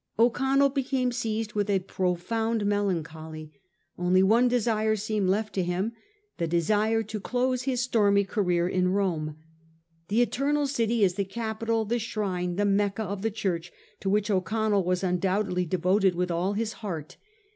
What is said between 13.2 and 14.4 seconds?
the Church to which